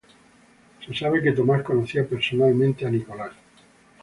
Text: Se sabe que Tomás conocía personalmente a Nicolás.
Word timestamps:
Se 0.83 0.95
sabe 0.95 1.21
que 1.21 1.31
Tomás 1.31 1.61
conocía 1.61 2.03
personalmente 2.07 2.87
a 2.87 2.89
Nicolás. 2.89 3.33